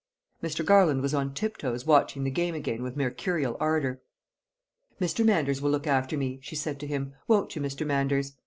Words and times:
Mr. 0.41 0.65
Garland 0.65 0.99
was 1.03 1.13
on 1.13 1.31
tip 1.31 1.57
toes 1.57 1.85
watching 1.85 2.23
the 2.23 2.31
game 2.31 2.55
again 2.55 2.81
with 2.81 2.97
mercurial 2.97 3.55
ardour. 3.59 4.01
"Mr. 4.99 5.23
Manders 5.23 5.61
will 5.61 5.69
look 5.69 5.85
after 5.85 6.17
me," 6.17 6.39
she 6.41 6.55
said 6.55 6.79
to 6.79 6.87
him, 6.87 7.13
"won't 7.27 7.55
you, 7.55 7.61
Mr. 7.61 7.85
Manders?" 7.85 8.33